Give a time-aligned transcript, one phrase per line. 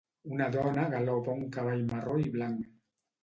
[0.35, 2.65] Una dona galopa un cavall marró i blanc.